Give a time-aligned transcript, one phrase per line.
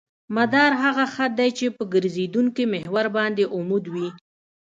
[0.35, 4.09] مدار هغه خط دی چې په ګرځېدونکي محور باندې عمود وي